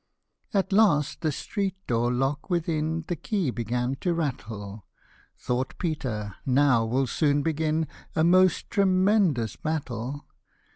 [0.51, 4.87] At last the street door lock within The key began to rattle;
[5.37, 10.25] Thought Peter," now will soon begin A most tremendous battle."